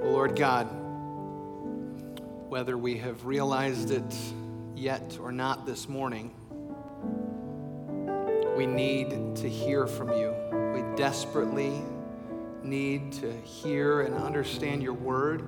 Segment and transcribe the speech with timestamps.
[0.00, 0.68] Well, Lord God,
[2.48, 4.14] whether we have realized it
[4.76, 6.32] yet or not this morning,
[8.56, 10.32] we need to hear from you.
[10.72, 11.82] We desperately
[12.62, 15.42] need to hear and understand your word.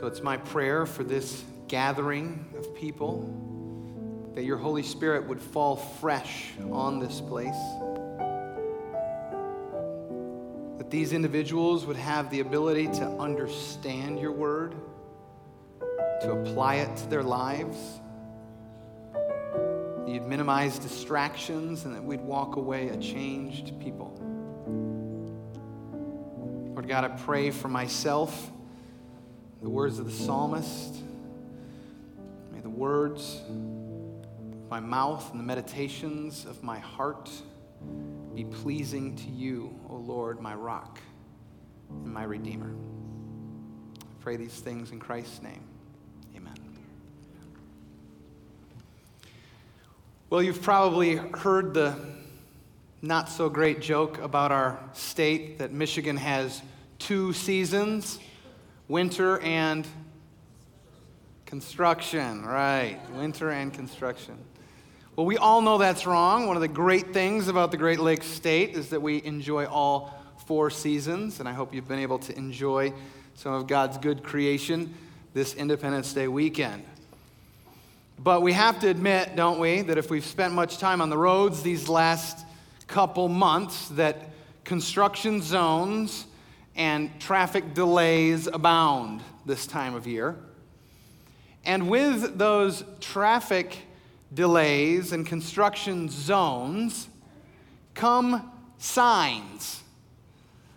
[0.00, 5.76] So it's my prayer for this gathering of people that your Holy Spirit would fall
[5.76, 7.54] fresh on this place.
[10.94, 14.76] These individuals would have the ability to understand your word,
[16.22, 17.76] to apply it to their lives.
[20.06, 24.16] You'd minimize distractions and that we'd walk away a changed people.
[26.74, 28.52] Lord God, I pray for myself,
[29.62, 30.94] the words of the psalmist.
[32.52, 37.28] May the words of my mouth and the meditations of my heart
[38.34, 40.98] be pleasing to you, O Lord, my rock
[41.88, 42.74] and my redeemer.
[44.00, 45.62] I pray these things in Christ's name.
[46.36, 46.54] Amen.
[50.30, 51.96] Well, you've probably heard the
[53.02, 56.62] not so great joke about our state that Michigan has
[56.98, 58.18] two seasons
[58.88, 59.86] winter and
[61.46, 62.98] construction, right?
[63.12, 64.38] Winter and construction.
[65.16, 66.48] Well, we all know that's wrong.
[66.48, 70.12] One of the great things about the Great Lakes State is that we enjoy all
[70.44, 72.92] four seasons, and I hope you've been able to enjoy
[73.36, 74.92] some of God's good creation
[75.32, 76.84] this Independence Day weekend.
[78.18, 81.18] But we have to admit, don't we, that if we've spent much time on the
[81.18, 82.44] roads these last
[82.88, 84.30] couple months, that
[84.64, 86.26] construction zones
[86.74, 90.34] and traffic delays abound this time of year.
[91.64, 93.78] And with those traffic
[94.34, 97.08] delays and construction zones
[97.94, 99.82] come signs.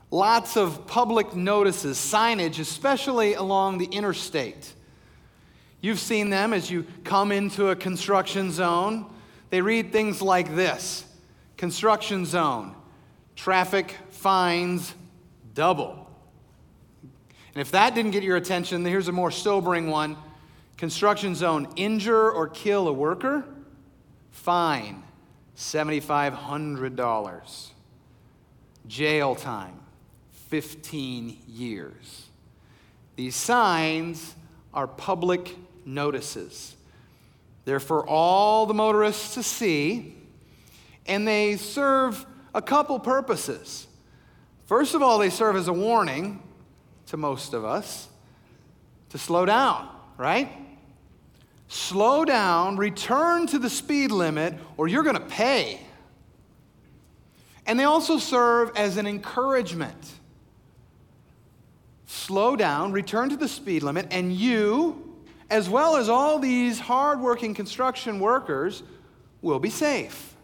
[0.10, 4.74] Lots of public notices, signage, especially along the interstate.
[5.82, 9.06] You've seen them as you come into a construction zone.
[9.50, 11.06] They read things like this
[11.58, 12.76] Construction zone,
[13.36, 14.94] traffic fines
[15.56, 16.08] double.
[17.56, 20.16] And if that didn't get your attention, here's a more sobering one
[20.78, 23.44] construction zone, injure or kill a worker,
[24.32, 25.04] fine
[25.58, 27.70] $7,500.
[28.88, 29.80] Jail time,
[30.50, 32.28] 15 years.
[33.16, 34.36] These signs
[34.74, 36.76] are public notices.
[37.66, 40.16] They're for all the motorists to see,
[41.06, 43.88] and they serve a couple purposes.
[44.68, 46.44] First of all, they serve as a warning
[47.08, 48.08] to most of us
[49.10, 50.50] to slow down, right?
[51.68, 55.82] Slow down, return to the speed limit, or you're going to pay.
[57.66, 60.14] And they also serve as an encouragement.
[62.06, 65.14] Slow down, return to the speed limit, and you,
[65.50, 68.84] as well as all these hardworking construction workers,
[69.42, 70.36] will be safe.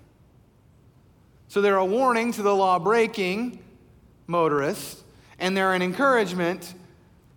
[1.47, 3.59] So they're a warning to the law breaking
[4.27, 5.03] motorists,
[5.39, 6.73] and they're an encouragement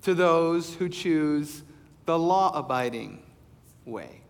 [0.02, 1.62] to those who choose
[2.04, 3.22] the law abiding
[3.86, 4.20] way.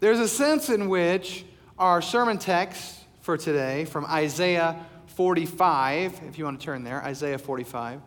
[0.00, 1.44] There's a sense in which
[1.78, 7.38] our sermon text for today from Isaiah 45, if you want to turn there, Isaiah
[7.38, 8.00] 45.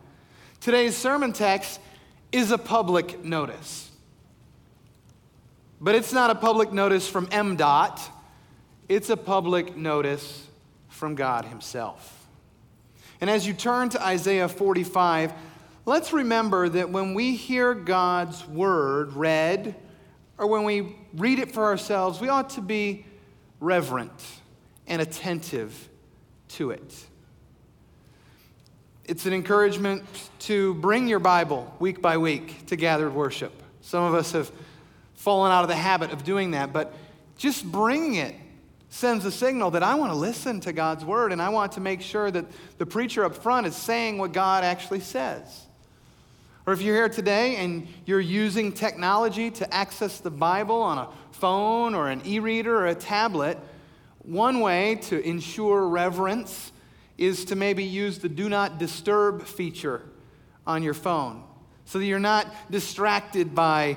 [0.60, 1.80] Today's sermon text
[2.32, 3.90] is a public notice.
[5.80, 8.00] But it's not a public notice from MDOT,
[8.88, 10.46] it's a public notice
[10.88, 12.26] from God Himself.
[13.20, 15.32] And as you turn to Isaiah 45,
[15.84, 19.74] let's remember that when we hear God's word read,
[20.38, 23.04] or when we read it for ourselves, we ought to be
[23.60, 24.12] reverent
[24.86, 25.88] and attentive
[26.48, 27.06] to it.
[29.04, 30.04] It's an encouragement
[30.40, 33.52] to bring your Bible week by week to gathered worship.
[33.80, 34.50] Some of us have
[35.14, 36.94] fallen out of the habit of doing that, but
[37.36, 38.34] just bringing it
[38.88, 41.80] sends a signal that I want to listen to God's word and I want to
[41.80, 42.44] make sure that
[42.78, 45.61] the preacher up front is saying what God actually says.
[46.66, 51.08] Or if you're here today and you're using technology to access the Bible on a
[51.32, 53.58] phone or an e reader or a tablet,
[54.20, 56.70] one way to ensure reverence
[57.18, 60.02] is to maybe use the do not disturb feature
[60.66, 61.42] on your phone
[61.84, 63.96] so that you're not distracted by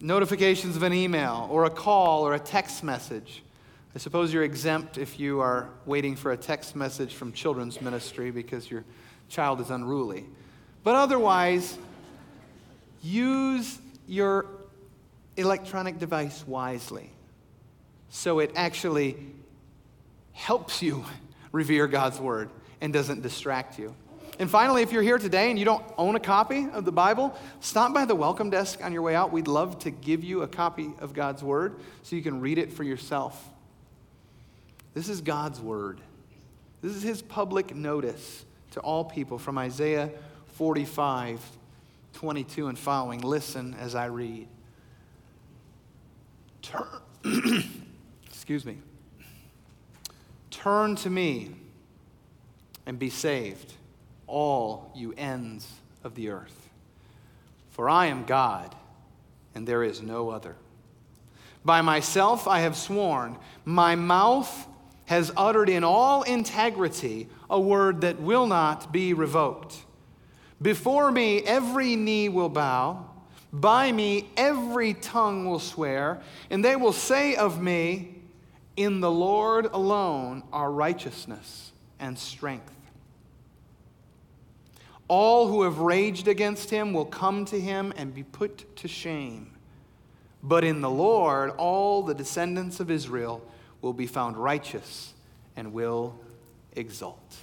[0.00, 3.42] notifications of an email or a call or a text message.
[3.94, 8.30] I suppose you're exempt if you are waiting for a text message from children's ministry
[8.30, 8.84] because your
[9.28, 10.24] child is unruly.
[10.84, 11.76] But otherwise,
[13.02, 14.46] use your
[15.36, 17.10] electronic device wisely
[18.10, 19.16] so it actually
[20.32, 21.04] helps you
[21.52, 22.50] revere God's word
[22.80, 23.94] and doesn't distract you.
[24.38, 27.36] And finally, if you're here today and you don't own a copy of the Bible,
[27.60, 29.32] stop by the welcome desk on your way out.
[29.32, 32.72] We'd love to give you a copy of God's Word so you can read it
[32.72, 33.48] for yourself.
[34.92, 36.00] This is God's Word.
[36.82, 40.10] This is His public notice to all people from Isaiah
[40.54, 41.40] 45,
[42.14, 43.20] 22 and following.
[43.20, 44.48] Listen as I read.
[46.62, 46.86] Turn,
[48.26, 48.78] excuse me.
[50.50, 51.50] Turn to me
[52.86, 53.72] and be saved
[54.26, 55.68] all you ends
[56.04, 56.68] of the earth.
[57.70, 58.74] For I am God,
[59.54, 60.54] and there is no other.
[61.64, 64.68] By myself I have sworn, my mouth
[65.06, 69.76] has uttered in all integrity a word that will not be revoked.
[70.60, 73.06] Before me every knee will bow,
[73.52, 76.20] by me every tongue will swear,
[76.50, 78.16] and they will say of me,
[78.76, 82.72] In the Lord alone are righteousness and strength.
[85.06, 89.50] All who have raged against him will come to him and be put to shame.
[90.42, 93.42] But in the Lord, all the descendants of Israel
[93.80, 95.12] will be found righteous
[95.56, 96.18] and will
[96.74, 97.36] exult.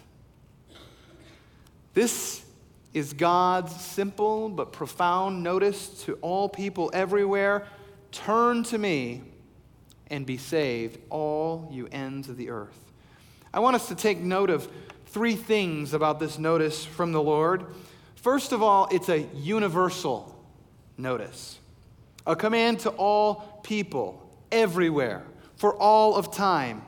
[1.93, 2.40] This
[2.93, 7.65] is God's simple but profound notice to all people everywhere
[8.11, 9.21] turn to me
[10.07, 12.77] and be saved, all you ends of the earth.
[13.53, 14.69] I want us to take note of
[15.07, 17.65] three things about this notice from the Lord.
[18.15, 20.37] First of all, it's a universal
[20.97, 21.59] notice,
[22.27, 25.23] a command to all people, everywhere,
[25.55, 26.81] for all of time.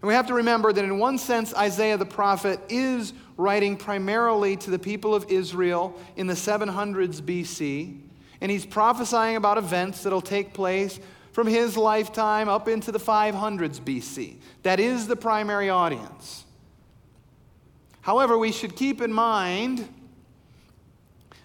[0.00, 4.56] And we have to remember that, in one sense, Isaiah the prophet is writing primarily
[4.56, 7.98] to the people of Israel in the 700s BC,
[8.40, 11.00] and he's prophesying about events that'll take place
[11.32, 14.36] from his lifetime up into the 500s BC.
[14.62, 16.44] That is the primary audience.
[18.00, 19.88] However, we should keep in mind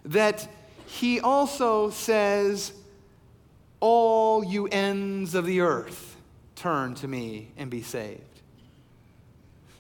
[0.06, 0.48] that
[0.86, 2.72] he also says,
[3.80, 6.16] All you ends of the earth,
[6.56, 8.33] turn to me and be saved.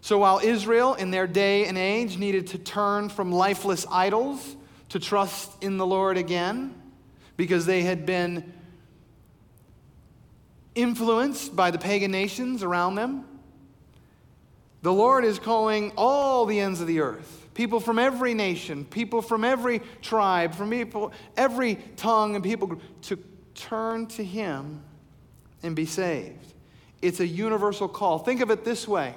[0.03, 4.57] So while Israel in their day and age needed to turn from lifeless idols
[4.89, 6.75] to trust in the Lord again,
[7.37, 8.51] because they had been
[10.75, 13.23] influenced by the pagan nations around them,
[14.81, 19.21] the Lord is calling all the ends of the earth, people from every nation, people
[19.21, 23.17] from every tribe, from people, every tongue and people to
[23.55, 24.83] turn to Him
[25.63, 26.53] and be saved.
[27.01, 28.19] It's a universal call.
[28.19, 29.15] Think of it this way.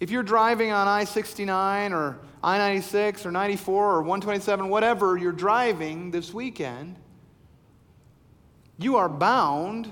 [0.00, 5.32] If you're driving on I 69 or I 96 or 94 or 127, whatever you're
[5.32, 6.96] driving this weekend,
[8.78, 9.90] you are bound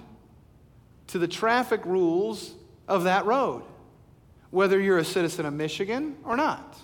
[1.08, 2.54] to the traffic rules
[2.86, 3.62] of that road
[4.50, 6.78] whether you're a citizen of Michigan or not,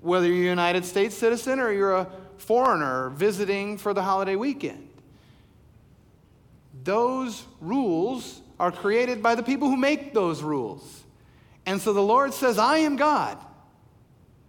[0.00, 2.08] whether you're a United States citizen or you're a
[2.38, 4.88] foreigner visiting for the holiday weekend.
[6.82, 10.99] Those rules are created by the people who make those rules.
[11.70, 13.38] And so the Lord says, I am God.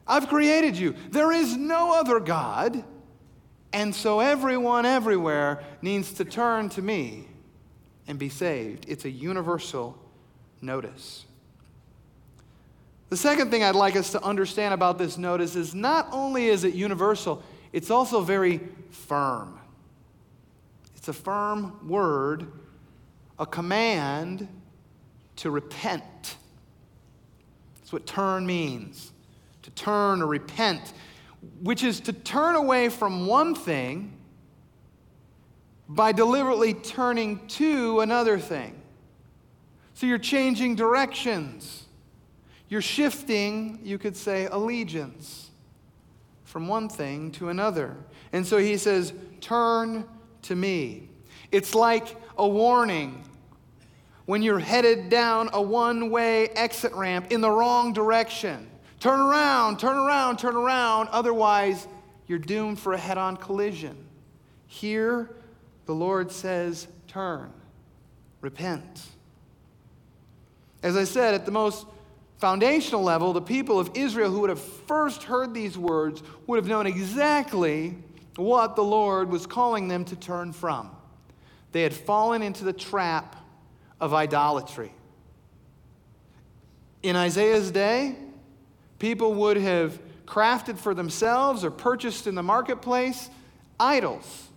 [0.08, 0.96] I've created you.
[1.12, 2.84] There is no other God.
[3.72, 7.28] And so everyone everywhere needs to turn to me
[8.08, 8.86] and be saved.
[8.88, 10.00] It's a universal
[10.64, 11.28] notice.
[13.10, 16.64] The second thing I'd like us to understand about this notice is not only is
[16.64, 19.60] it universal, it's also very firm.
[20.96, 22.52] It's a firm word,
[23.38, 24.48] a command
[25.36, 26.38] to repent.
[27.92, 29.12] That's what turn means
[29.64, 30.94] to turn or repent,
[31.62, 34.14] which is to turn away from one thing
[35.90, 38.82] by deliberately turning to another thing.
[39.94, 41.84] So you're changing directions.
[42.70, 45.50] You're shifting, you could say, allegiance
[46.46, 47.98] from one thing to another.
[48.32, 50.06] And so he says, Turn
[50.44, 51.10] to me.
[51.52, 53.26] It's like a warning
[54.26, 58.70] when you're headed down a one way exit ramp in the wrong direction.
[59.00, 61.10] Turn around, turn around, turn around.
[61.10, 61.88] Otherwise,
[62.28, 63.98] you're doomed for a head on collision.
[64.68, 65.30] Here,
[65.86, 67.52] the Lord says, Turn,
[68.42, 69.08] repent.
[70.84, 71.86] As I said, at the most
[72.38, 76.68] foundational level, the people of Israel who would have first heard these words would have
[76.68, 77.98] known exactly
[78.36, 80.90] what the Lord was calling them to turn from.
[81.72, 83.36] They had fallen into the trap
[84.02, 84.92] of idolatry.
[87.04, 88.16] In Isaiah's day,
[89.00, 93.30] people would have crafted for themselves or purchased in the marketplace
[93.80, 94.48] idols,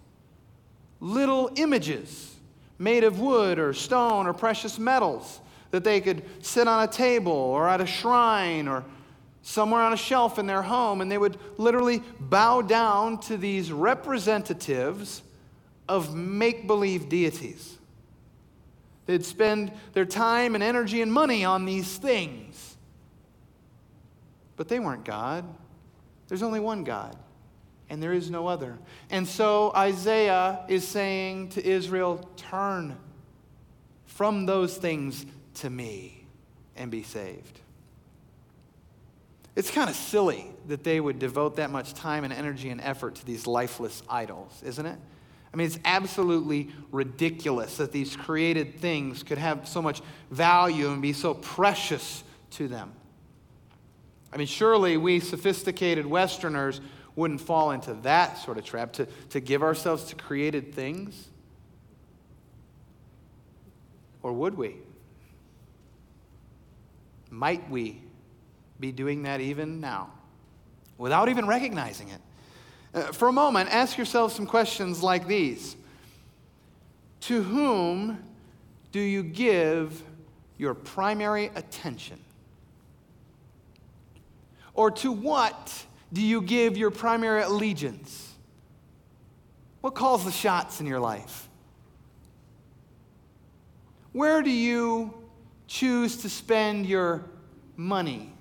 [1.00, 2.34] little images
[2.78, 7.32] made of wood or stone or precious metals that they could sit on a table
[7.32, 8.84] or at a shrine or
[9.42, 13.70] somewhere on a shelf in their home, and they would literally bow down to these
[13.70, 15.22] representatives
[15.86, 17.76] of make believe deities.
[19.06, 22.76] They'd spend their time and energy and money on these things.
[24.56, 25.44] But they weren't God.
[26.28, 27.16] There's only one God,
[27.90, 28.78] and there is no other.
[29.10, 32.96] And so Isaiah is saying to Israel, Turn
[34.06, 36.24] from those things to me
[36.76, 37.60] and be saved.
[39.56, 43.16] It's kind of silly that they would devote that much time and energy and effort
[43.16, 44.98] to these lifeless idols, isn't it?
[45.54, 51.00] I mean, it's absolutely ridiculous that these created things could have so much value and
[51.00, 52.92] be so precious to them.
[54.32, 56.80] I mean, surely we sophisticated Westerners
[57.14, 61.28] wouldn't fall into that sort of trap to, to give ourselves to created things.
[64.24, 64.78] Or would we?
[67.30, 68.02] Might we
[68.80, 70.10] be doing that even now
[70.98, 72.20] without even recognizing it?
[72.94, 75.76] Uh, for a moment, ask yourself some questions like these
[77.22, 78.18] To whom
[78.92, 80.02] do you give
[80.56, 82.18] your primary attention?
[84.74, 88.32] Or to what do you give your primary allegiance?
[89.80, 91.48] What calls the shots in your life?
[94.12, 95.12] Where do you
[95.66, 97.24] choose to spend your
[97.76, 98.33] money?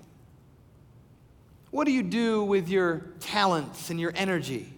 [1.74, 4.72] What do you do with your talents and your energy?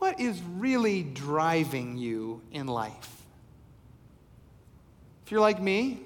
[0.00, 3.22] What is really driving you in life?
[5.24, 6.00] If you're like me,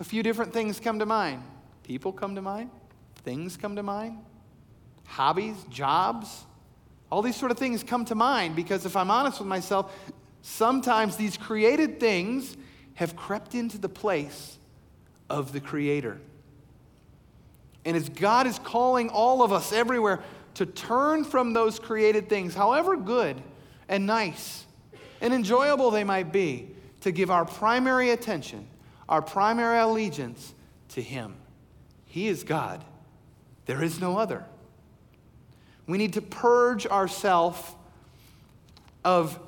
[0.00, 1.44] a few different things come to mind.
[1.84, 2.70] People come to mind,
[3.18, 4.18] things come to mind,
[5.04, 6.44] hobbies, jobs,
[7.08, 9.94] all these sort of things come to mind because if I'm honest with myself,
[10.42, 12.56] sometimes these created things
[12.94, 14.58] have crept into the place
[15.28, 16.20] of the Creator.
[17.84, 20.20] And as God is calling all of us everywhere
[20.54, 23.40] to turn from those created things, however good
[23.88, 24.64] and nice
[25.20, 28.66] and enjoyable they might be, to give our primary attention,
[29.08, 30.54] our primary allegiance
[30.88, 31.34] to Him.
[32.04, 32.84] He is God.
[33.66, 34.44] There is no other.
[35.86, 37.60] We need to purge ourselves
[39.04, 39.38] of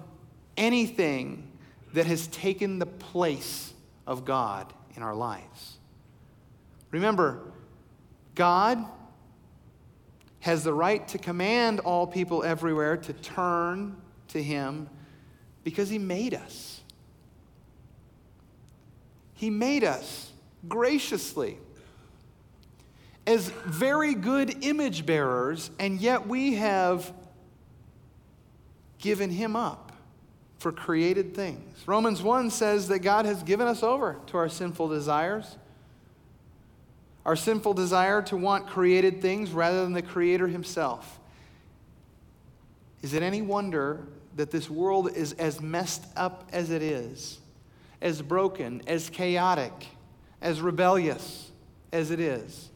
[0.57, 1.49] anything
[1.93, 3.73] that has taken the place
[4.07, 5.79] of God in our lives.
[6.91, 7.52] Remember,
[8.35, 8.85] God
[10.41, 13.97] has the right to command all people everywhere to turn
[14.29, 14.89] to Him
[15.65, 16.81] because He made us.
[19.35, 20.31] He made us
[20.69, 21.59] graciously
[23.27, 27.13] as very good image bearers, and yet we have
[28.99, 29.93] given him up
[30.59, 31.83] for created things.
[31.87, 35.57] Romans 1 says that God has given us over to our sinful desires.
[37.25, 41.21] Our sinful desire to want created things rather than the Creator Himself.
[43.01, 47.39] Is it any wonder that this world is as messed up as it is,
[48.01, 49.73] as broken, as chaotic,
[50.41, 51.51] as rebellious
[51.93, 52.71] as it is?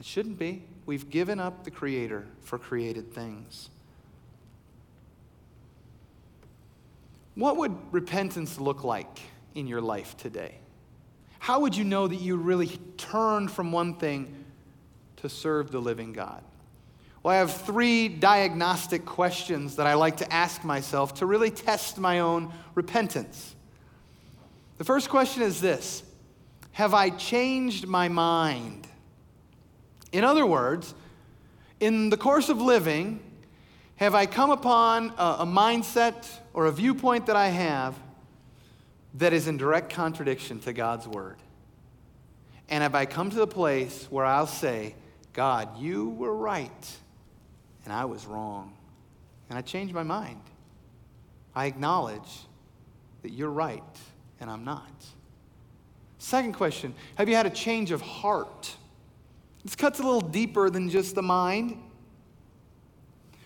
[0.00, 0.64] It shouldn't be.
[0.86, 3.70] We've given up the Creator for created things.
[7.34, 9.20] What would repentance look like
[9.54, 10.58] in your life today?
[11.46, 14.34] How would you know that you really turned from one thing
[15.18, 16.42] to serve the living God?
[17.22, 21.98] Well, I have three diagnostic questions that I like to ask myself to really test
[21.98, 23.54] my own repentance.
[24.78, 26.02] The first question is this
[26.72, 28.88] Have I changed my mind?
[30.10, 30.96] In other words,
[31.78, 33.20] in the course of living,
[33.94, 37.94] have I come upon a, a, mindset or a viewpoint that I have
[39.18, 41.36] that is in direct contradiction to God's word?
[42.68, 44.94] And have I come to the place where I'll say,
[45.32, 46.96] God, you were right
[47.84, 48.74] and I was wrong?
[49.48, 50.40] And I change my mind.
[51.54, 52.40] I acknowledge
[53.22, 53.82] that you're right
[54.40, 54.90] and I'm not.
[56.18, 58.74] Second question Have you had a change of heart?
[59.64, 61.76] This cuts a little deeper than just the mind.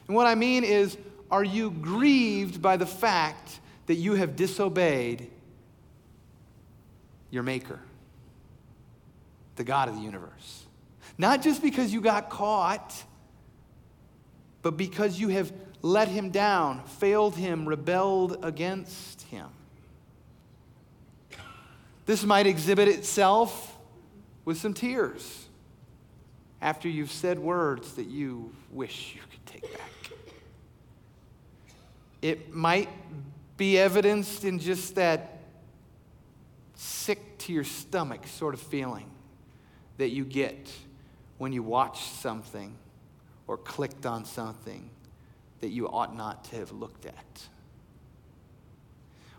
[0.07, 0.99] And what I mean is,
[1.31, 5.31] are you grieved by the fact that you have disobeyed
[7.31, 7.81] your Maker,
[9.57, 10.65] the God of the universe?
[11.19, 13.05] Not just because you got caught,
[14.63, 19.49] but because you have let him down, failed him, rebelled against him.
[22.07, 23.77] This might exhibit itself
[24.45, 25.47] with some tears
[26.61, 29.91] after you've said words that you wish you could take back.
[32.21, 32.89] It might
[33.57, 35.40] be evidenced in just that
[36.81, 39.11] sick to your stomach sort of feeling
[39.99, 40.73] that you get
[41.37, 42.75] when you watch something
[43.47, 44.89] or clicked on something
[45.61, 47.49] that you ought not to have looked at.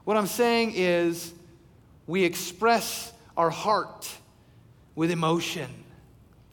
[0.03, 1.33] What I'm saying is,
[2.05, 4.07] we express our heart
[4.93, 5.69] with emotion.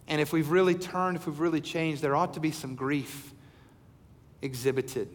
[0.07, 3.35] And if we've really turned, if we've really changed, there ought to be some grief
[4.41, 5.09] exhibited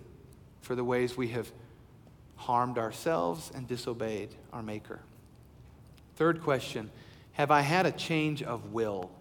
[0.62, 1.52] for the ways we have
[2.36, 5.00] harmed ourselves and disobeyed our Maker.
[6.16, 6.90] Third question
[7.34, 9.12] Have I had a change of will?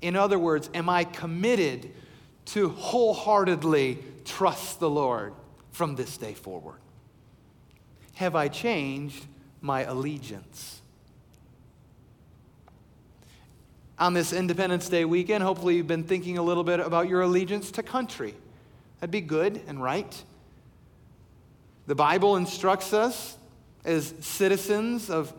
[0.00, 1.90] In other words, am I committed
[2.46, 5.32] to wholeheartedly trust the Lord
[5.72, 6.78] from this day forward?
[8.14, 9.24] Have I changed
[9.60, 10.82] my allegiance?
[13.98, 17.70] On this Independence Day weekend, hopefully you've been thinking a little bit about your allegiance
[17.72, 18.34] to country.
[19.00, 20.22] That'd be good and right.
[21.86, 23.36] The Bible instructs us
[23.84, 25.32] as citizens of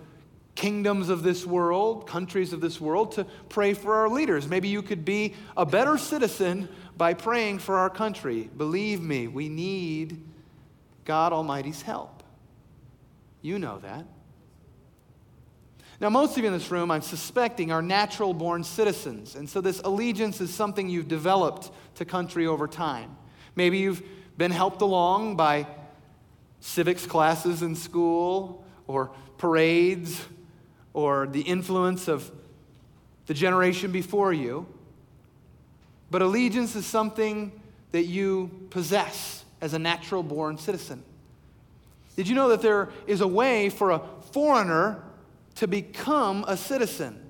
[0.56, 4.48] kingdoms of this world, countries of this world, to pray for our leaders.
[4.48, 8.50] Maybe you could be a better citizen by praying for our country.
[8.58, 10.24] Believe me, we need
[11.04, 12.24] God Almighty's help.
[13.42, 14.06] You know that.
[16.00, 19.36] Now, most of you in this room, I'm suspecting, are natural born citizens.
[19.36, 23.16] And so this allegiance is something you've developed to country over time.
[23.56, 24.04] Maybe you've
[24.38, 25.68] been helped along by
[26.60, 30.22] civics classes in school or parades
[30.96, 32.32] or the influence of
[33.26, 34.66] the generation before you.
[36.10, 37.52] But allegiance is something
[37.92, 41.04] that you possess as a natural born citizen.
[42.16, 45.04] Did you know that there is a way for a foreigner
[45.56, 47.30] to become a citizen?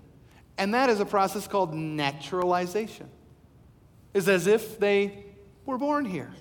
[0.59, 3.09] And that is a process called naturalization.
[4.13, 5.25] It's as if they
[5.65, 6.31] were born here.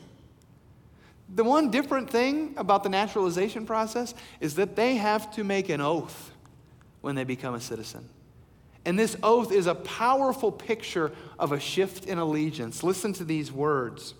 [1.34, 5.80] The one different thing about the naturalization process is that they have to make an
[5.80, 6.32] oath
[7.04, 8.08] when they become a citizen.
[8.86, 12.82] And this oath is a powerful picture of a shift in allegiance.
[12.82, 14.14] Listen to these words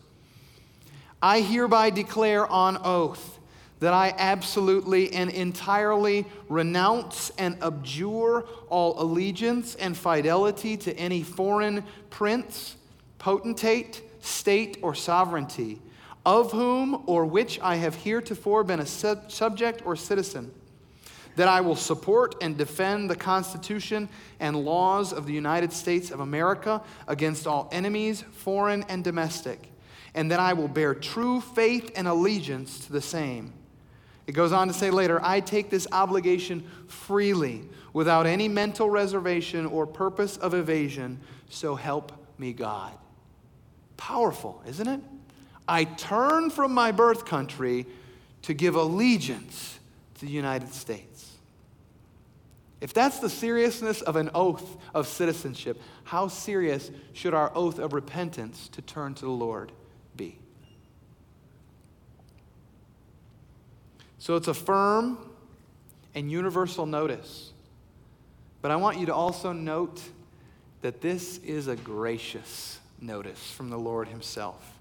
[1.23, 3.39] I hereby declare on oath
[3.81, 11.85] that I absolutely and entirely renounce and abjure all allegiance and fidelity to any foreign
[12.11, 12.77] prince,
[13.19, 15.81] potentate, state, or sovereignty,
[16.27, 20.53] of whom or which I have heretofore been a sub- subject or citizen
[21.37, 24.09] that I will support and defend the Constitution
[24.41, 29.69] and laws of the United States of America against all enemies, foreign and domestic,
[30.15, 33.53] and that I will bear true faith and allegiance to the same.
[34.27, 39.67] It goes on to say later, I take this obligation freely, without any mental reservation
[39.67, 42.93] or purpose of evasion, so help me God.
[43.97, 45.01] Powerful, isn't it?
[45.69, 47.87] I turn from my birth country
[48.43, 49.79] to give allegiance
[50.15, 51.31] to the United States.
[52.81, 57.93] If that's the seriousness of an oath of citizenship, how serious should our oath of
[57.93, 59.73] repentance to turn to the Lord
[60.17, 60.39] be?
[64.19, 65.19] So it's a firm
[66.15, 67.53] and universal notice.
[68.61, 70.01] But I want you to also note
[70.83, 74.74] that this is a gracious notice from the Lord Himself.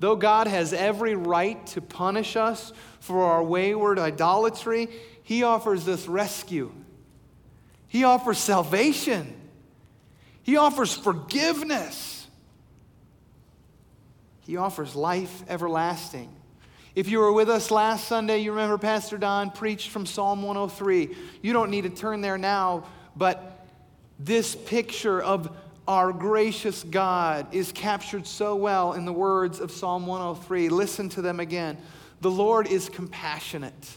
[0.00, 4.88] Though God has every right to punish us for our wayward idolatry,
[5.22, 6.72] He offers us rescue.
[7.88, 9.40] He offers salvation.
[10.42, 12.26] He offers forgiveness.
[14.46, 16.34] He offers life everlasting.
[16.94, 21.16] If you were with us last Sunday, you remember Pastor Don preached from Psalm 103.
[21.42, 22.84] You don't need to turn there now,
[23.16, 23.66] but
[24.18, 30.06] this picture of our gracious God is captured so well in the words of Psalm
[30.06, 30.70] 103.
[30.70, 31.76] Listen to them again.
[32.22, 33.96] The Lord is compassionate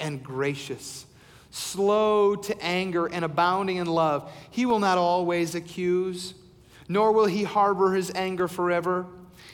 [0.00, 1.04] and gracious,
[1.50, 4.32] slow to anger and abounding in love.
[4.50, 6.34] He will not always accuse,
[6.88, 9.06] nor will he harbor his anger forever.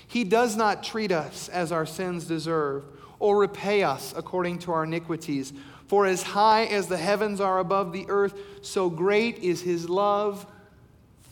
[0.06, 2.84] He does not treat us as our sins deserve
[3.18, 5.52] or repay us according to our iniquities.
[5.88, 10.46] For as high as the heavens are above the earth, so great is his love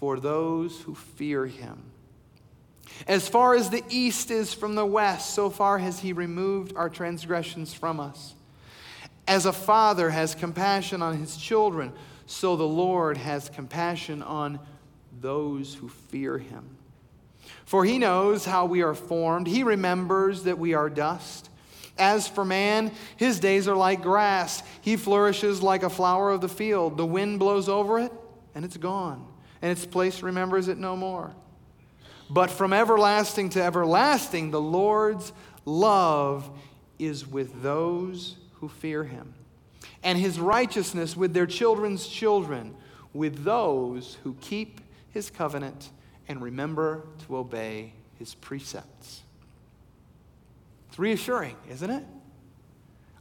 [0.01, 1.79] for those who fear him.
[3.07, 6.89] As far as the east is from the west, so far has he removed our
[6.89, 8.35] transgressions from us.
[9.29, 11.93] As a father has compassion on his children,
[12.27, 14.59] so the Lord has compassion on
[15.21, 16.77] those who fear him.
[17.65, 21.51] For he knows how we are formed, he remembers that we are dust.
[21.99, 24.63] As for man, his days are like grass.
[24.81, 26.97] He flourishes like a flower of the field.
[26.97, 28.13] The wind blows over it,
[28.55, 29.30] and it's gone
[29.63, 31.33] and its place remembers it no more.
[32.31, 35.33] But from everlasting to everlasting, the Lord's
[35.65, 36.49] love
[36.99, 39.35] is with those who fear him.
[40.03, 42.75] and his righteousness with their children's children,
[43.13, 45.91] with those who keep his covenant
[46.29, 49.23] and remember to obey his precepts.
[50.89, 52.05] It's reassuring, isn't it?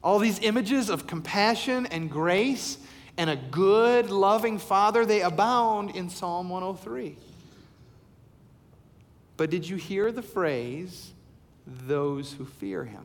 [0.04, 2.78] All these images of compassion and grace
[3.20, 7.18] and a good, loving Father, they abound in Psalm 103.
[9.36, 11.12] But did you hear the phrase,
[11.68, 13.04] those who fear him?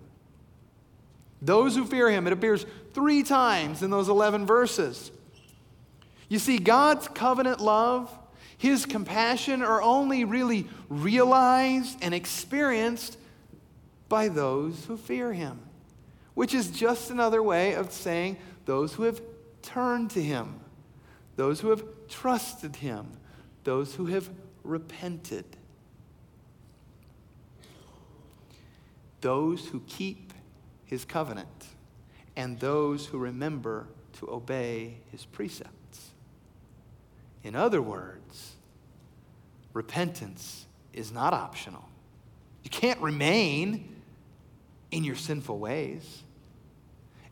[1.43, 5.11] Those who fear him, it appears three times in those 11 verses.
[6.29, 8.09] You see, God's covenant love,
[8.57, 13.19] his compassion are only really realized and experienced
[14.09, 15.59] by those who fear him,
[16.35, 19.21] which is just another way of saying those who have
[19.65, 20.61] turned to him,
[21.37, 23.09] those who have trusted him,
[23.65, 24.31] those who have
[24.63, 25.45] repented.
[29.21, 30.33] Those who keep
[30.85, 31.49] his covenant
[32.37, 36.11] and those who remember to obey his precepts.
[37.43, 38.53] In other words,
[39.73, 41.89] repentance is not optional.
[42.63, 44.03] You can't remain
[44.91, 46.23] in your sinful ways.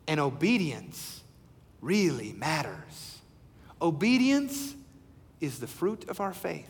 [0.07, 1.22] And obedience
[1.83, 3.19] really matters.
[3.81, 4.73] Obedience
[5.41, 6.69] is the fruit of our faith.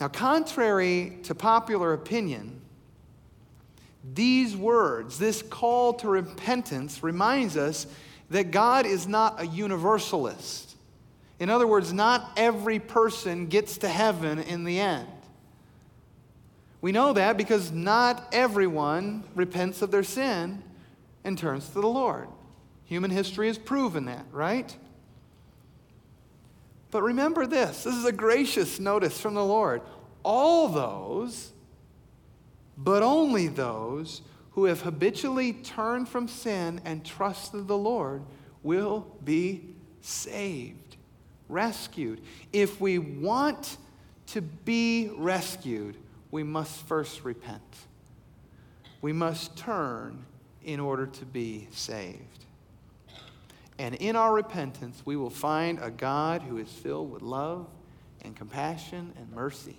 [0.00, 2.60] Now, contrary to popular opinion,
[4.14, 7.86] these words, this call to repentance, reminds us
[8.30, 10.76] that God is not a universalist.
[11.38, 15.06] In other words, not every person gets to heaven in the end.
[16.80, 20.62] We know that because not everyone repents of their sin
[21.24, 22.28] and turns to the Lord.
[22.84, 24.76] Human history has proven that, right?
[26.90, 29.82] But remember this this is a gracious notice from the Lord.
[30.22, 31.52] All those
[32.76, 38.22] but only those who have habitually turned from sin and trusted the Lord
[38.62, 40.96] will be saved,
[41.48, 42.20] rescued.
[42.52, 43.78] If we want
[44.28, 45.96] to be rescued,
[46.30, 47.62] we must first repent.
[49.00, 50.24] We must turn
[50.64, 52.44] in order to be saved.
[53.78, 57.66] And in our repentance, we will find a God who is filled with love
[58.22, 59.76] and compassion and mercy.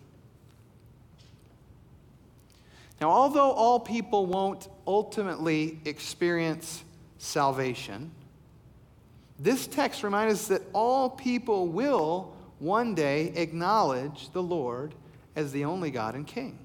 [3.02, 6.84] Now, although all people won't ultimately experience
[7.18, 8.12] salvation,
[9.40, 14.96] this text reminds us that all people will one day acknowledge the Lord
[15.38, 16.58] as the only God and King.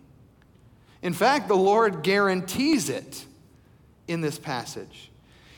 [1.03, 3.27] In fact, the Lord guarantees it
[4.09, 5.11] in this passage.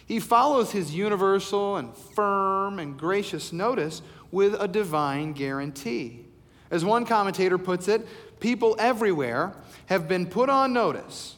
[0.04, 6.26] He follows his universal and firm and gracious notice with a divine guarantee.
[6.70, 8.06] As one commentator puts it,
[8.40, 9.54] people everywhere
[9.86, 11.36] have been put on notice.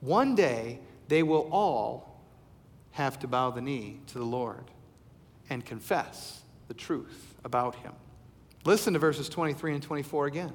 [0.00, 2.22] One day, they will all
[2.92, 4.70] have to bow the knee to the Lord
[5.50, 7.92] and confess the truth about him.
[8.64, 10.52] Listen to verses 23 and 24 again.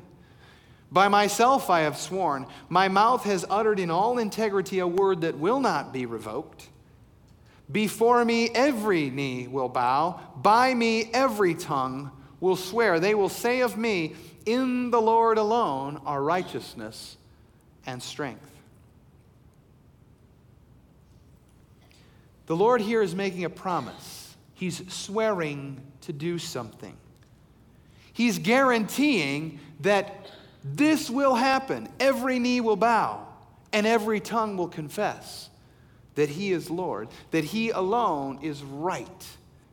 [0.92, 5.38] By myself I have sworn, my mouth has uttered in all integrity a word that
[5.38, 6.68] will not be revoked.
[7.72, 13.00] Before me every knee will bow, by me every tongue will swear.
[13.00, 17.16] They will say of me, In the Lord alone are righteousness
[17.86, 18.50] and strength.
[22.48, 24.36] The Lord here is making a promise.
[24.54, 26.98] He's swearing to do something.
[28.12, 30.30] He's guaranteeing that
[30.64, 31.88] this will happen.
[32.00, 33.28] Every knee will bow
[33.74, 35.50] and every tongue will confess
[36.16, 39.28] that He is Lord, that He alone is right,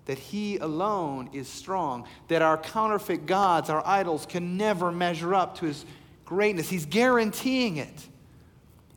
[0.07, 5.59] that He alone is strong, that our counterfeit gods, our idols, can never measure up
[5.59, 5.85] to His
[6.29, 6.69] greatness.
[6.69, 8.07] He's guaranteeing it.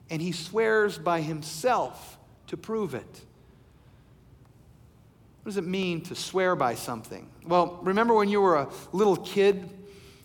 [0.09, 3.21] And he swears by himself to prove it.
[5.41, 7.29] What does it mean to swear by something?
[7.45, 9.69] Well, remember when you were a little kid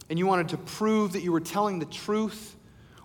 [0.08, 2.56] and you wanted to prove that you were telling the truth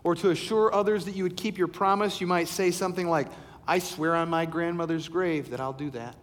[0.03, 2.21] or to assure others that you would keep your promise?
[2.21, 3.27] You might say something like,
[3.67, 6.15] I swear on my grandmother's grave that I'll do that.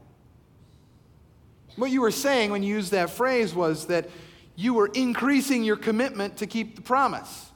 [1.76, 4.10] What you were saying when you used that phrase was that
[4.56, 7.46] you were increasing your commitment to keep the promise.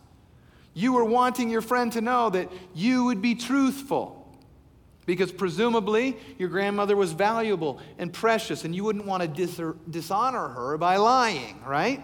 [0.74, 4.18] You were wanting your friend to know that you would be truthful
[5.04, 10.48] because presumably your grandmother was valuable and precious and you wouldn't want to dis- dishonor
[10.48, 12.00] her by lying, right?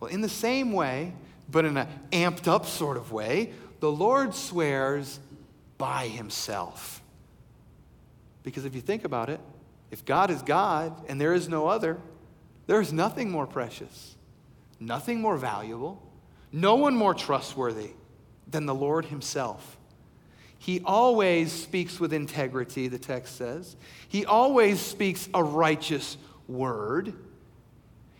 [0.00, 1.12] Well, in the same way,
[1.50, 5.20] but in an amped up sort of way, the Lord swears
[5.76, 7.02] by himself.
[8.42, 9.40] Because if you think about it,
[9.90, 11.98] if God is God and there is no other,
[12.66, 14.16] there is nothing more precious,
[14.78, 16.02] nothing more valuable,
[16.52, 17.90] no one more trustworthy
[18.50, 19.76] than the Lord Himself.
[20.58, 23.76] He always speaks with integrity, the text says.
[24.08, 26.16] He always speaks a righteous
[26.48, 27.14] word.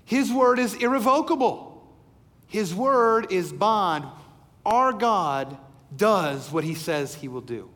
[0.04, 1.67] His word is irrevocable.
[2.48, 4.04] His word is bond.
[4.66, 5.56] Our God
[5.94, 7.70] does what he says he will do.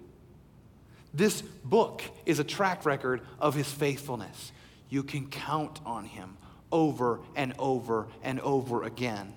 [1.15, 4.53] This book is a track record of his faithfulness.
[4.89, 6.37] You can count on him
[6.71, 9.35] over and over and over again.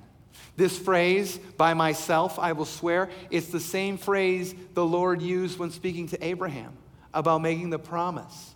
[0.58, 5.71] This phrase, by myself I will swear, it's the same phrase the Lord used when
[5.71, 6.74] speaking to Abraham
[7.13, 8.54] about making the promise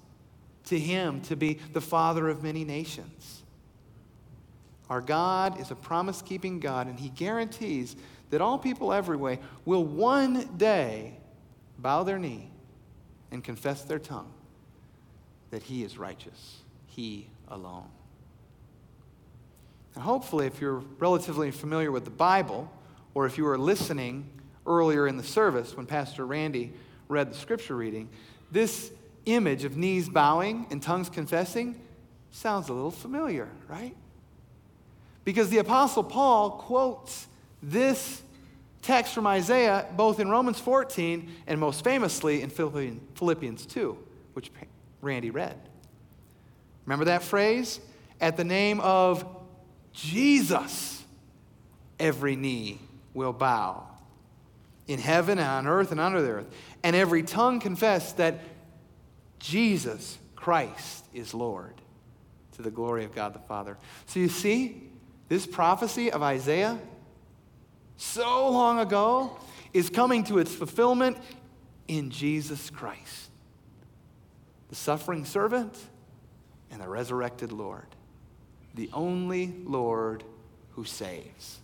[0.65, 3.38] to him to be the father of many nations.
[4.89, 7.95] Our God is a promise keeping God, and he guarantees
[8.32, 11.17] that all people everywhere will one day
[11.78, 12.49] bow their knee
[13.32, 14.32] and confess their tongue
[15.52, 17.88] that he is righteous, he alone.
[19.95, 22.71] And hopefully, if you're relatively familiar with the Bible,
[23.13, 24.30] or if you were listening
[24.65, 26.71] earlier in the service when Pastor Randy
[27.08, 28.10] read the scripture reading,
[28.52, 28.91] this
[29.25, 31.80] image of knees bowing and tongues confessing
[32.32, 33.95] sounds a little familiar, right?
[35.23, 37.27] Because the Apostle Paul quotes
[37.62, 38.21] this
[38.82, 43.97] text from Isaiah both in Romans 14 and most famously in Philippians 2,
[44.34, 44.51] which
[45.01, 45.55] Randy read.
[46.86, 47.79] Remember that phrase?
[48.21, 49.25] At the name of
[49.93, 51.03] Jesus,
[51.99, 52.79] every knee
[53.13, 53.88] will bow
[54.88, 56.47] in heaven and on earth and under the earth,
[56.84, 58.39] and every tongue confess that
[59.38, 61.75] Jesus Christ is Lord
[62.53, 63.77] to the glory of God the Father.
[64.08, 64.88] So you see,
[65.30, 66.78] this prophecy of Isaiah
[67.96, 69.38] so long ago
[69.74, 71.18] is coming to its fulfillment
[71.88, 73.30] in Jesus Christ,
[74.68, 75.76] the suffering servant
[76.72, 77.86] and the resurrected Lord
[78.76, 80.24] the only Lord
[80.72, 81.60] who saves.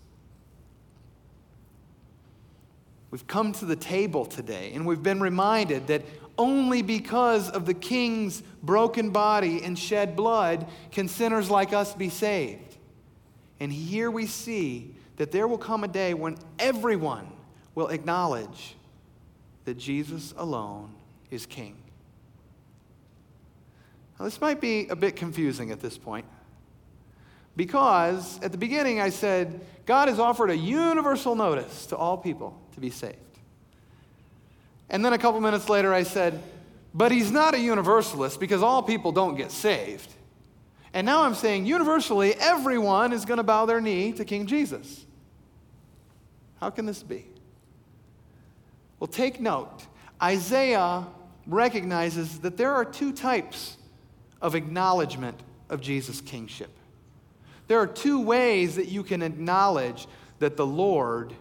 [3.11, 6.01] We've come to the table today and we've been reminded that
[6.37, 12.09] only because of the king's broken body and shed blood can sinners like us be
[12.09, 12.64] saved.
[13.59, 17.27] And here we see that there will come a day when everyone
[17.73, 18.75] will acknowledge
[19.65, 20.93] that Jesus alone
[21.31, 21.75] is king.
[24.19, 26.25] Now, this might be a bit confusing at this point.
[27.55, 32.59] Because at the beginning I said, God has offered a universal notice to all people
[32.73, 33.17] to be saved.
[34.89, 36.41] And then a couple minutes later I said,
[36.93, 40.13] but he's not a universalist because all people don't get saved.
[40.95, 45.05] And now I'm saying universally, everyone is going to bow their knee to King Jesus.
[46.61, 47.25] How can this be?
[48.97, 49.85] Well, take note.
[50.23, 51.05] Isaiah
[51.47, 53.75] recognizes that there are two types
[54.41, 55.37] of acknowledgement
[55.69, 56.71] of Jesus' kingship.
[57.67, 60.07] There are two ways that you can acknowledge
[60.39, 61.33] that the Lord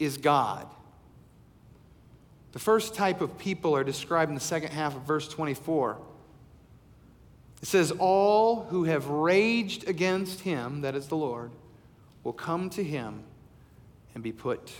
[0.00, 0.66] is God.
[2.50, 5.98] The first type of people are described in the second half of verse 24.
[7.62, 11.50] It says, All who have raged against him, that is the Lord,
[12.24, 13.22] will come to him
[14.14, 14.72] and be put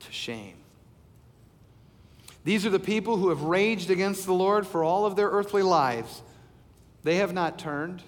[0.00, 0.56] to shame.
[2.44, 5.62] These are the people who have raged against the Lord for all of their earthly
[5.62, 6.22] lives.
[7.04, 8.02] They have not turned.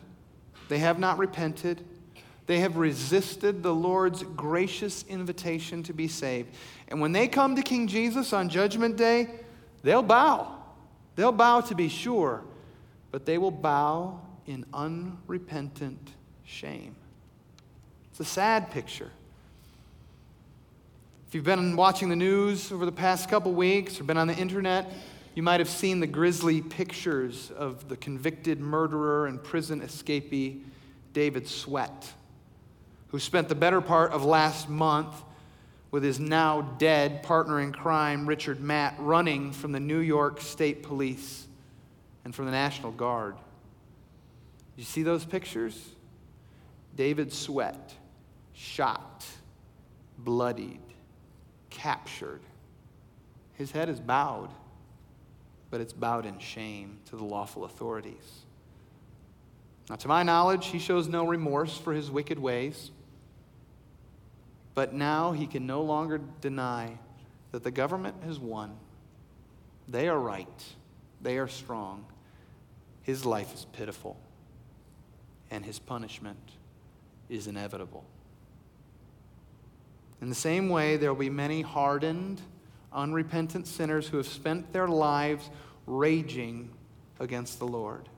[0.69, 1.85] They have not repented.
[2.47, 6.55] They have resisted the Lord's gracious invitation to be saved.
[6.89, 9.31] And when they come to King Jesus on Judgment Day,
[9.83, 10.59] they'll bow.
[11.17, 12.43] They'll bow to be sure,
[13.15, 16.97] but they will bow in unrepentant shame.
[18.11, 19.09] It's a sad picture.
[21.29, 24.35] If you've been watching the news over the past couple weeks or been on the
[24.35, 24.93] internet,
[25.37, 30.63] you might have seen the grisly pictures of the convicted murderer and prison escapee
[31.13, 32.13] David Sweat,
[33.11, 35.15] who spent the better part of last month
[35.93, 40.83] with his now dead partner in crime, Richard Matt, running from the New York State
[40.83, 41.47] Police
[42.25, 43.37] and from the National Guard.
[44.77, 45.91] You see those pictures?
[46.97, 47.95] David Sweat,
[48.53, 49.25] shot,
[50.19, 50.81] bloodied,
[51.71, 52.41] captured.
[53.55, 54.51] His head is bowed
[55.75, 58.45] but it's bowed in shame to the lawful authorities.
[59.91, 62.93] Now, to my knowledge, he shows no remorse for his wicked ways,
[64.77, 66.97] but now he can no longer deny
[67.51, 68.77] that the government has won.
[69.89, 70.65] They are right,
[71.21, 72.05] they are strong.
[73.05, 74.17] His life is pitiful,
[75.51, 76.53] and his punishment
[77.29, 78.05] is inevitable.
[80.21, 82.41] In the same way, there will be many hardened,
[82.93, 85.51] unrepentant sinners who have spent their lives
[85.87, 86.71] raging
[87.21, 88.09] against the Lord,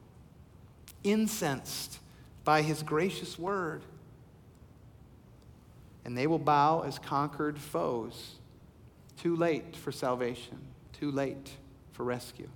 [1.03, 1.99] incensed
[2.45, 3.83] by his gracious word.
[6.05, 8.37] And they will bow as conquered foes
[9.21, 10.59] too late for salvation,
[10.93, 11.51] too late
[11.91, 12.49] for rescue.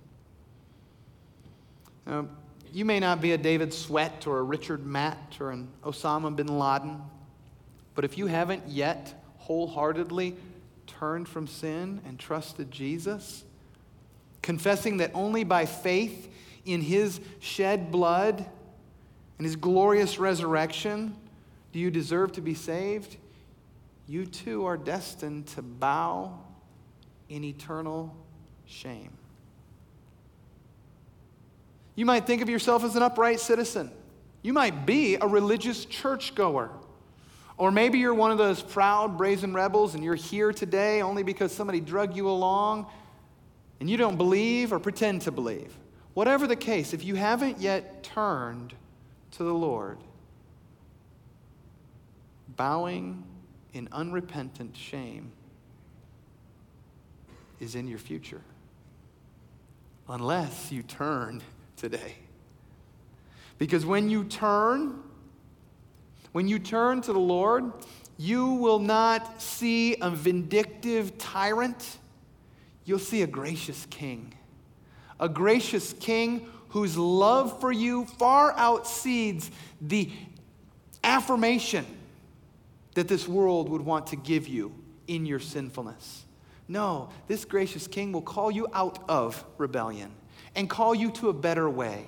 [2.05, 2.27] Now,
[2.73, 6.47] you may not be a David Sweat or a Richard Matt or an Osama bin
[6.59, 7.01] Laden,
[7.95, 10.35] but if you haven't yet wholeheartedly
[10.87, 13.43] turned from sin and trusted Jesus,
[14.41, 16.29] confessing that only by faith
[16.65, 18.45] in his shed blood
[19.37, 21.15] and his glorious resurrection
[21.73, 23.17] do you deserve to be saved,
[24.07, 26.39] you too are destined to bow
[27.29, 28.15] in eternal
[28.65, 29.11] shame.
[31.95, 33.91] You might think of yourself as an upright citizen.
[34.41, 36.71] You might be a religious churchgoer.
[37.57, 41.51] Or maybe you're one of those proud, brazen rebels and you're here today only because
[41.51, 42.87] somebody drug you along
[43.79, 45.77] and you don't believe or pretend to believe.
[46.13, 48.73] Whatever the case, if you haven't yet turned
[49.31, 49.97] to the Lord,
[52.55, 53.23] bowing
[53.73, 55.31] in unrepentant shame
[57.59, 58.41] is in your future.
[60.09, 61.41] Unless you turn
[61.81, 62.13] today.
[63.57, 64.99] Because when you turn,
[66.31, 67.73] when you turn to the Lord,
[68.17, 71.97] you will not see a vindictive tyrant,
[72.85, 74.31] you'll see a gracious king.
[75.19, 79.49] A gracious king whose love for you far outseeds
[79.81, 80.09] the
[81.03, 81.85] affirmation
[82.93, 84.71] that this world would want to give you
[85.07, 86.25] in your sinfulness.
[86.67, 90.11] No, this gracious king will call you out of rebellion
[90.55, 92.05] and call you to a better way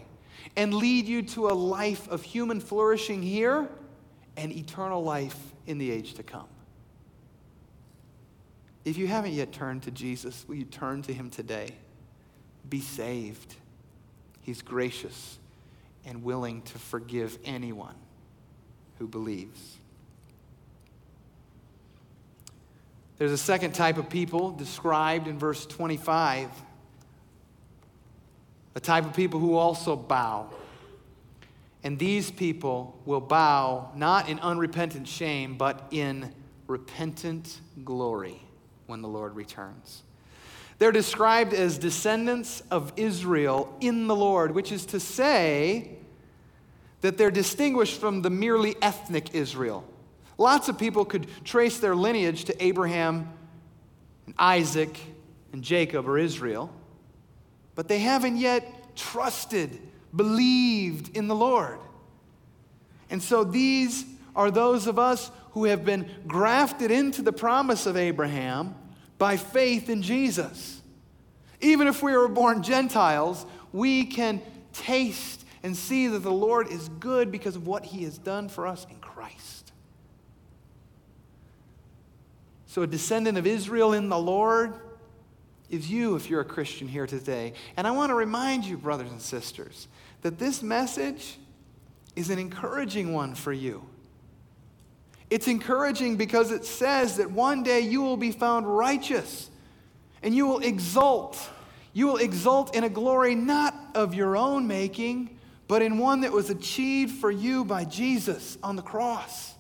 [0.56, 3.68] and lead you to a life of human flourishing here
[4.38, 6.48] and eternal life in the age to come.
[8.86, 11.70] If you haven't yet turned to Jesus, will you turn to him today?
[12.68, 13.56] Be saved.
[14.42, 15.38] He's gracious
[16.06, 17.96] and willing to forgive anyone
[19.00, 19.78] who believes.
[23.18, 26.50] There's a second type of people described in verse 25
[28.76, 30.50] a type of people who also bow.
[31.84, 36.34] And these people will bow not in unrepentant shame, but in
[36.68, 38.42] repentant glory
[38.88, 40.04] when the Lord returns.
[40.80, 45.98] They're described as descendants of Israel in the Lord, which is to say
[47.02, 49.84] that they're distinguished from the merely ethnic Israel.
[50.38, 53.32] Lots of people could trace their lineage to Abraham
[54.26, 54.98] and Isaac
[55.52, 56.74] and Jacob or Israel
[57.76, 59.80] but they haven't yet trusted,
[60.16, 61.80] believed in the Lord.
[63.10, 64.06] And so these
[64.36, 68.76] are those of us who have been grafted into the promise of Abraham
[69.18, 70.82] by faith in Jesus.
[71.62, 74.42] Even if we were born Gentiles, we can
[74.74, 78.68] taste and see that the Lord is good because of what he has done for
[78.68, 79.72] us in Christ.
[82.66, 84.74] So, a descendant of Israel in the Lord
[85.74, 87.54] is you if you're a Christian here today.
[87.76, 89.88] And I want to remind you, brothers and sisters,
[90.22, 91.38] that this message
[92.16, 93.84] is an encouraging one for you.
[95.30, 99.50] It's encouraging because it says that one day you will be found righteous
[100.22, 101.40] and you will exult.
[101.92, 106.32] You will exult in a glory not of your own making, but in one that
[106.32, 109.53] was achieved for you by Jesus on the cross.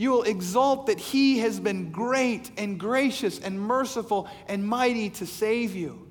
[0.00, 5.26] You will exult that He has been great and gracious and merciful and mighty to
[5.26, 6.08] save you.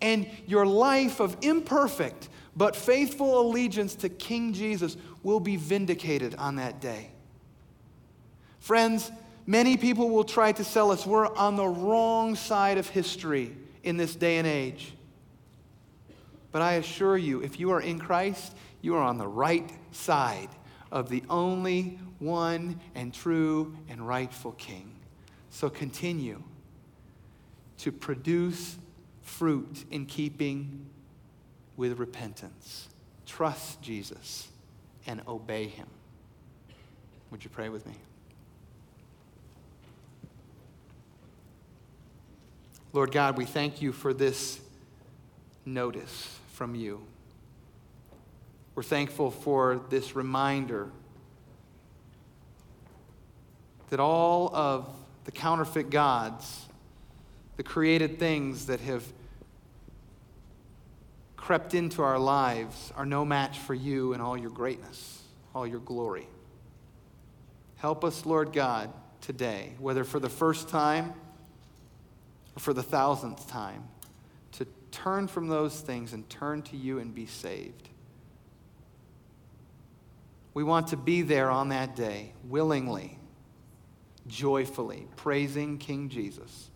[0.00, 6.56] And your life of imperfect but faithful allegiance to King Jesus will be vindicated on
[6.56, 7.12] that day.
[8.58, 9.12] Friends,
[9.46, 13.96] many people will try to sell us we're on the wrong side of history in
[13.96, 14.94] this day and age.
[16.50, 20.48] But I assure you, if you are in Christ, you are on the right side
[20.90, 24.94] of the only one and true and rightful King.
[25.50, 26.42] So continue
[27.78, 28.78] to produce
[29.22, 30.86] fruit in keeping
[31.76, 32.88] with repentance.
[33.26, 34.48] Trust Jesus
[35.06, 35.88] and obey him.
[37.30, 37.94] Would you pray with me?
[42.92, 44.60] Lord God, we thank you for this
[45.64, 47.02] notice from you.
[48.74, 50.90] We're thankful for this reminder
[53.92, 54.88] that all of
[55.24, 56.64] the counterfeit gods,
[57.58, 59.04] the created things that have
[61.36, 65.20] crept into our lives, are no match for you and all your greatness,
[65.54, 66.26] all your glory.
[67.76, 68.90] Help us, Lord God,
[69.20, 71.12] today, whether for the first time
[72.56, 73.84] or for the thousandth time,
[74.52, 77.90] to turn from those things and turn to you and be saved.
[80.54, 83.18] We want to be there on that day willingly,
[84.26, 86.70] joyfully, praising King Jesus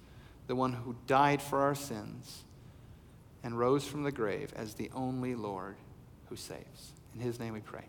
[0.46, 2.44] the one who died for our sins
[3.42, 5.76] and rose from the grave as the only Lord
[6.28, 6.92] who saves.
[7.14, 7.84] In his name we pray.